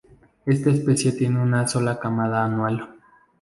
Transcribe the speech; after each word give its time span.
Esta 0.47 0.71
especie 0.71 1.11
tiene 1.11 1.39
una 1.43 1.67
sola 1.67 1.99
camada 1.99 2.43
anual. 2.43 2.89